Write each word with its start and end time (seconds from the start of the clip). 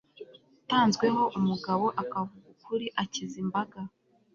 utanzweho 0.59 1.21
umugabo 1.37 1.85
akavuga 2.01 2.45
ukuri, 2.53 2.85
akiza 3.01 3.35
imbaga 3.43 3.79